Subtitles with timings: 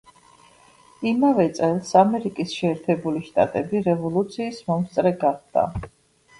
[1.11, 5.71] იმავე წელს ამერიკის შეერთებული შტატები რევოლუციის მომსწრე გახდა.